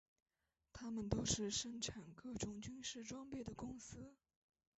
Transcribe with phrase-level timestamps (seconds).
[0.73, 4.15] 它们都是生产各种军事装备的公司。